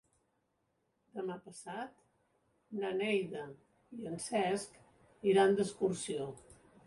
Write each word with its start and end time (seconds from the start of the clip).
Demà 1.17 1.35
passat 1.49 1.99
na 2.83 2.91
Neida 3.01 3.45
i 3.99 4.09
en 4.13 4.17
Cesc 4.31 4.81
iran 5.33 5.57
d'excursió. 5.61 6.31